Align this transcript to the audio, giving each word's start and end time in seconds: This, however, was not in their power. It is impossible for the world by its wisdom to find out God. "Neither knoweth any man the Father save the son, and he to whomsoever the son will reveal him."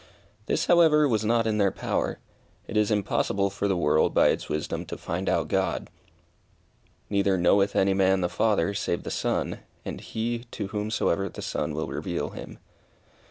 This, 0.47 0.65
however, 0.65 1.07
was 1.07 1.23
not 1.23 1.45
in 1.45 1.59
their 1.59 1.69
power. 1.69 2.17
It 2.67 2.75
is 2.75 2.89
impossible 2.89 3.51
for 3.51 3.67
the 3.67 3.77
world 3.77 4.15
by 4.15 4.29
its 4.29 4.49
wisdom 4.49 4.83
to 4.87 4.97
find 4.97 5.29
out 5.29 5.47
God. 5.47 5.91
"Neither 7.07 7.37
knoweth 7.37 7.75
any 7.75 7.93
man 7.93 8.21
the 8.21 8.27
Father 8.27 8.73
save 8.73 9.03
the 9.03 9.11
son, 9.11 9.59
and 9.85 10.01
he 10.01 10.45
to 10.49 10.69
whomsoever 10.69 11.29
the 11.29 11.43
son 11.43 11.75
will 11.75 11.85
reveal 11.85 12.31
him." 12.31 12.57